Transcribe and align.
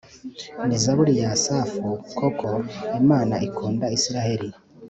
ni 0.67 0.77
zaburi 0.83 1.13
ya 1.21 1.27
asafu.koko, 1.35 2.49
imana 3.01 3.35
ikunda 3.47 3.85
israheli 3.97 4.49